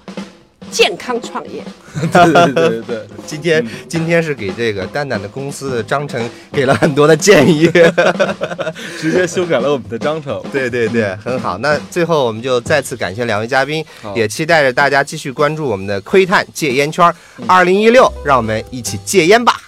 [0.74, 1.62] 健康创业。
[2.12, 7.70] 对对对对对，今天今天是给这个蛋蛋的公司的章程给了很多的建议。
[8.98, 10.42] 直接修改了我们的章程。
[10.52, 11.56] 对对对，很好。
[11.58, 13.84] 那最后我们就再次感谢两位嘉宾，
[14.16, 17.14] 也期待着大家继续关注我们的窥探戒烟圈儿。
[17.46, 19.60] 二零一六，让我们一起戒烟吧。